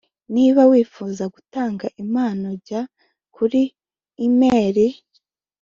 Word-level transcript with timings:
Niba 0.35 0.61
wifuza 0.71 1.23
gutanga 1.33 1.85
impano 2.03 2.47
jya 2.65 2.81
kuri 3.35 3.61
imeri 4.27 4.87